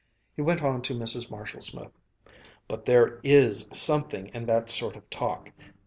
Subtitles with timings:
[0.35, 1.29] He went on to Mrs.
[1.29, 1.91] Marshall Smith:
[2.67, 5.51] "But there is something in that sort of talk.